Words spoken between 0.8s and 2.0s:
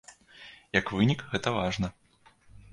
вынік гэта важна.